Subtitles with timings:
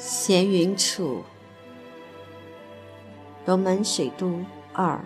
[0.00, 1.24] 闲云处，
[3.44, 4.38] 龙门水都
[4.72, 5.04] 二。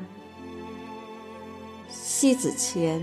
[1.88, 3.02] 西子泉，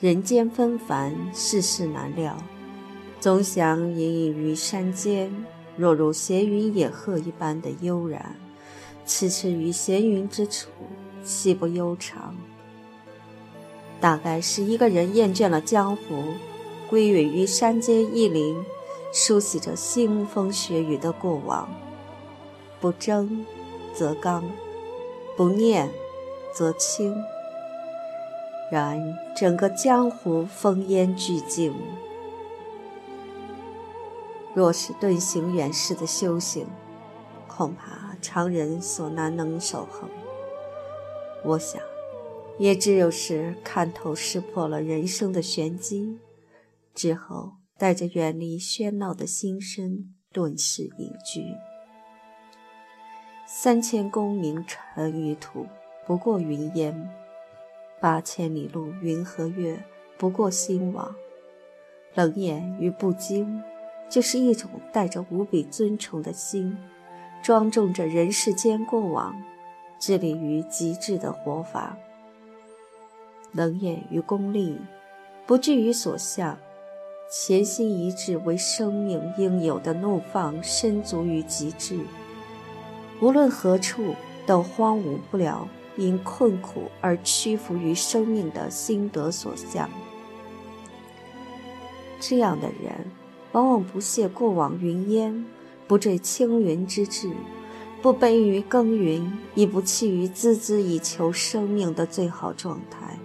[0.00, 2.34] 人间纷繁，世事难料。
[3.20, 5.30] 总想隐隐于山间，
[5.76, 8.34] 若如闲云野鹤一般的悠然。
[9.04, 10.70] 此次于闲云之处，
[11.22, 12.34] 岂不悠长？
[14.00, 16.32] 大概是一个人厌倦了江湖。
[16.90, 18.64] 归隐于山间一林，
[19.12, 21.70] 梳洗着腥风血雨的过往。
[22.80, 23.46] 不争
[23.94, 24.50] 则刚，
[25.36, 25.88] 不念
[26.52, 27.14] 则清。
[28.72, 31.72] 然整个江湖烽烟俱静。
[34.52, 36.66] 若是遁形远世的修行，
[37.46, 40.08] 恐怕常人所难能守恒。
[41.44, 41.80] 我想，
[42.58, 46.18] 也只有是看透识破了人生的玄机。
[47.00, 51.56] 之后，带着远离喧闹的心声，顿时隐居。
[53.46, 55.64] 三千功名尘与土，
[56.06, 57.08] 不过云烟；
[58.02, 59.82] 八千里路云和月，
[60.18, 61.14] 不过兴亡。
[62.12, 63.62] 冷眼与不惊，
[64.10, 66.76] 就是一种带着无比尊崇的心，
[67.42, 69.34] 庄重着人世间过往，
[69.98, 71.96] 致力于极致的活法。
[73.52, 74.78] 冷眼与功利，
[75.46, 76.58] 不惧于所向。
[77.30, 82.00] 潜心一致，为生命应有的怒放深足于极致。
[83.20, 89.88] 无论何处，都荒芜不了因困苦而屈服于生命的心得所向。
[92.18, 93.12] 这样的人，
[93.52, 95.46] 往往不屑过往云烟，
[95.86, 97.30] 不坠青云之志，
[98.02, 103.16] 不悲于耕耘，亦不弃于孜孜以求生命的最好状态。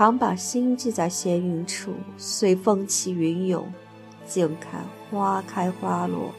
[0.00, 3.70] 常把心寄在闲云处，随风起云涌，
[4.26, 6.30] 静看花开花落。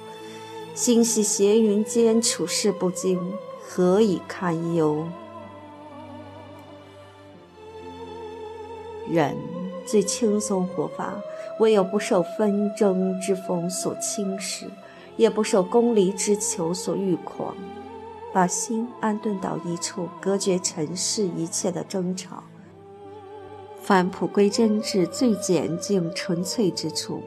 [0.73, 3.21] 心系闲云间，处事不惊，
[3.61, 5.05] 何以堪忧？
[9.07, 9.37] 人
[9.85, 11.13] 最轻松活法，
[11.59, 14.65] 唯有不受纷争之风所侵蚀，
[15.17, 17.55] 也不受功利之求所欲狂，
[18.33, 22.41] 把心安顿到一处，隔绝尘世一切的争吵。
[23.81, 27.23] 返璞归真至最简净纯粹之处，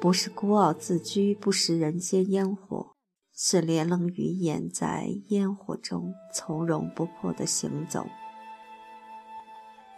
[0.00, 2.94] 不是孤傲自居，不食人间烟火，
[3.32, 8.06] 是连棱于眼，在烟火中从容不迫地行走。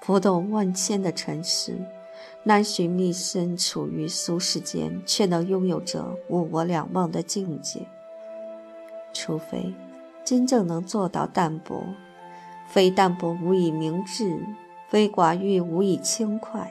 [0.02, 1.78] 浮动万千的尘世，
[2.44, 7.86] 难寻觅身处于俗世间，却能拥有着物我两忘的境界。
[9.14, 9.74] 除非
[10.24, 11.82] 真正能做到淡泊。
[12.68, 14.38] 非淡泊无以明志，
[14.88, 16.70] 非寡欲无以轻快。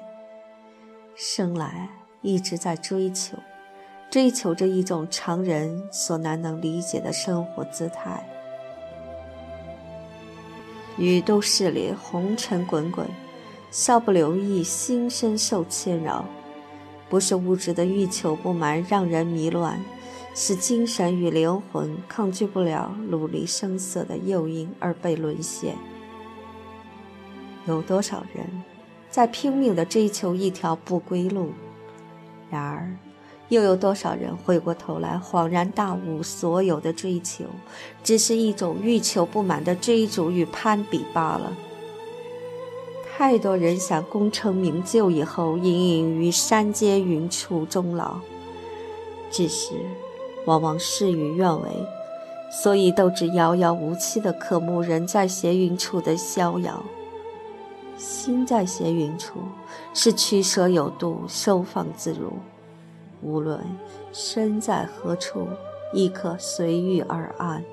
[1.16, 1.90] 生来
[2.22, 3.36] 一直在追求，
[4.12, 8.24] 追求着一种常人所难能理解的生活姿态。
[11.00, 13.08] 宇都市里红尘滚滚，
[13.72, 16.24] 稍不留意，心身受牵扰。
[17.10, 19.80] 不是物质的欲求不满让人迷乱，
[20.40, 25.76] 是精神与灵魂抗拒不了努力声色的诱因而被沦陷。
[27.66, 28.46] 有多少人
[29.10, 31.54] 在拼命地追求一条不归路？
[32.52, 32.96] 然而，
[33.50, 37.46] 又有多少人回过头来恍然大悟，所有的追求
[38.04, 41.52] 只是一种欲求不满的追逐与攀比罢了。
[43.18, 48.20] 太多人想功成名就以后，隐隐于山间云处终老，
[49.32, 49.74] 只是
[50.48, 51.70] 往往事与愿违，
[52.50, 56.84] 所以都只遥遥无期的渴慕人在闲云处的逍遥。
[57.98, 59.42] 心在闲云处，
[59.94, 62.32] 是取舍有度，收放自如。
[63.22, 63.60] 无论
[64.14, 65.48] 身在何处，
[65.92, 67.64] 亦可随遇而安。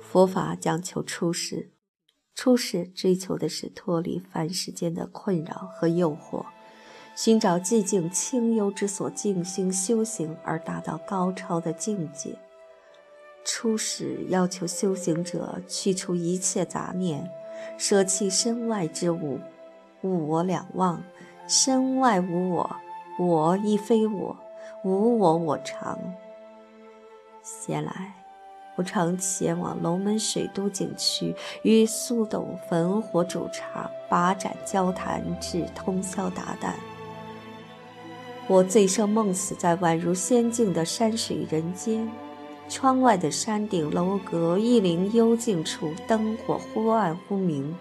[0.00, 1.70] 佛法讲求出世，
[2.34, 6.46] 出世追求的是脱离凡世间的困扰和诱惑，
[7.14, 12.34] 寻找寂静清幽之所，静心修行而达到高超的境界。
[13.44, 17.30] 初始要求修行者去除一切杂念。
[17.78, 19.38] 舍弃身外之物，
[20.02, 21.00] 物我两忘；
[21.46, 22.76] 身外无我，
[23.20, 24.36] 我亦非我，
[24.82, 25.96] 无我我常。
[27.42, 28.14] 闲来，
[28.74, 36.72] 我常前往龙门水都景区，与苏董焚火煮茶，把盏交谈，至通宵达旦。
[38.48, 42.10] 我醉生梦死在宛如仙境的山水人间。
[42.68, 47.74] 窗外的山顶楼阁，一林幽静处，灯火忽暗忽明。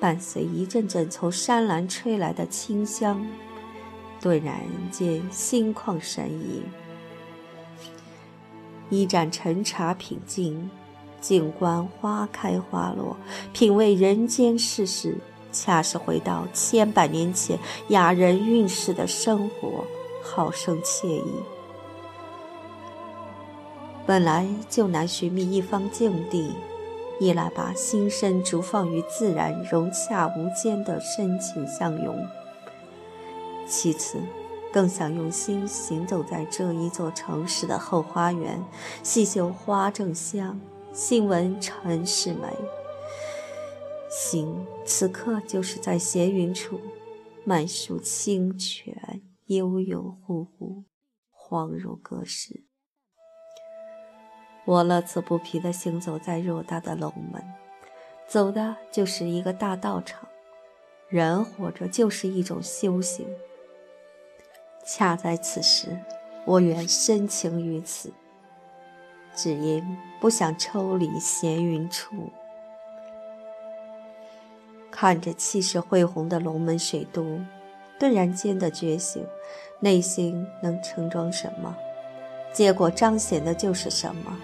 [0.00, 3.26] 伴随一阵阵从山岚吹来的清香，
[4.20, 4.60] 顿然
[4.90, 6.62] 间心旷神怡。
[8.88, 10.70] 一盏陈茶品尽，
[11.20, 13.16] 静观花开花落，
[13.52, 15.16] 品味人间世事，
[15.56, 17.58] 恰是回到千百年前
[17.88, 19.84] 雅人韵事的生活，
[20.22, 21.32] 好生惬意。
[24.06, 26.52] 本来就难寻觅一方静地。
[27.18, 32.14] 一来把心身逐放于自然，融洽无间的深情相拥；
[33.66, 34.18] 其次，
[34.70, 38.62] 更想用心行走在这一座城市的后花园，
[39.02, 40.60] 细嗅花正香，
[40.92, 42.48] 细闻尘世美。
[44.18, 46.80] 心此刻就是在闲云处，
[47.44, 50.84] 漫树清泉，悠悠忽忽，
[51.30, 52.64] 恍如隔世。
[54.64, 57.44] 我乐此不疲地行走在偌大的龙门，
[58.26, 60.26] 走的就是一个大道场。
[61.10, 63.28] 人活着就是一种修行。
[64.86, 65.94] 恰在此时，
[66.46, 68.10] 我愿深情于此，
[69.34, 69.84] 只因
[70.22, 72.32] 不想抽离闲云处。
[74.98, 77.38] 看着气势恢宏的龙门水都，
[77.98, 79.22] 顿然间的觉醒，
[79.78, 81.76] 内心能盛装什么，
[82.50, 84.34] 结果彰显的就是什么。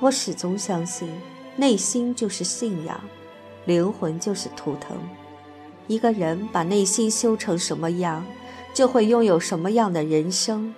[0.00, 1.08] 我始终相信，
[1.54, 3.00] 内心就是信仰，
[3.66, 4.98] 灵魂就是图腾。
[5.86, 8.26] 一个人把内心修成什么样，
[8.74, 10.74] 就会拥有什么样的人生。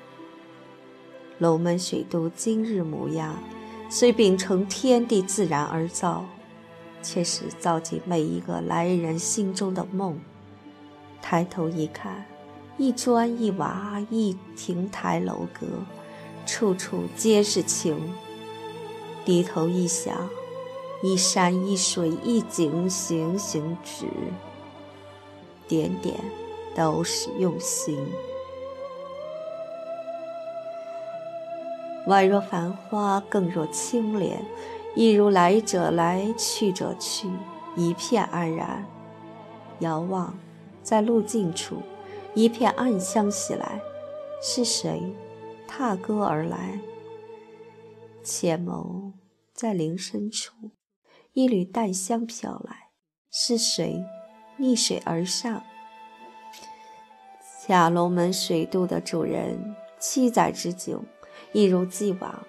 [1.39, 3.43] 龙门水都今日模样，
[3.89, 6.27] 虽秉承天地自然而造，
[7.03, 10.21] 却是造进每一个来人心中的梦。
[11.21, 12.25] 抬头一看，
[12.77, 15.67] 一砖一瓦一亭台楼阁，
[16.47, 18.15] 处处皆是情。
[19.25, 20.29] 低头一想，
[21.03, 24.07] 一山一水一景，行行止，
[25.67, 26.15] 点点
[26.75, 27.99] 都是用心。
[32.07, 34.43] 宛若繁花，更若清莲，
[34.99, 37.31] 一如来者来，去者去，
[37.77, 38.85] 一片安然。
[39.79, 40.37] 遥望，
[40.83, 41.77] 在路尽处，
[42.35, 43.81] 一片暗香袭来，
[44.43, 45.15] 是谁
[45.69, 46.81] 踏歌而来？
[48.25, 49.13] 且眸
[49.55, 50.73] 在林深处，
[51.33, 52.89] 一缕淡香飘来，
[53.31, 54.05] 是谁
[54.57, 55.63] 逆水而上？
[57.65, 61.05] 下龙门水渡的主人，七载之久，
[61.53, 62.45] 一如既往，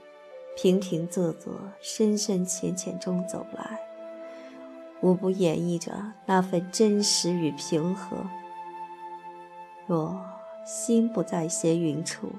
[0.56, 3.80] 平平仄仄、深深浅浅中走来，
[5.02, 5.92] 无不演绎着
[6.26, 8.18] 那份真实与平和。
[9.88, 10.20] 若
[10.66, 12.30] 心不在闲云处，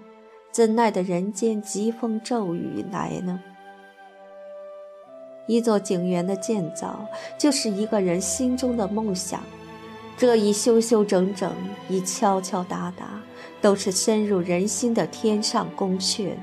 [0.53, 3.41] 怎奈得人间疾风骤雨来呢？
[5.47, 7.09] 一座景园的建造，
[7.39, 9.43] 就是一个人心中的梦想。
[10.17, 11.51] 这一修修整整，
[11.89, 13.23] 一敲敲打打，
[13.63, 16.35] 都是深入人心的天上宫阙。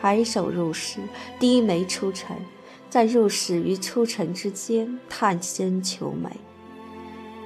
[0.00, 1.00] 抬手入室，
[1.40, 2.36] 低眉出尘，
[2.88, 6.30] 在入室与出尘之间探身求美，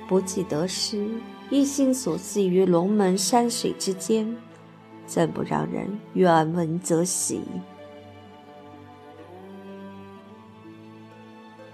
[0.07, 1.09] 不计得失，
[1.49, 4.37] 一心所系于龙门山水之间。
[5.07, 7.41] 怎不让人远闻则喜？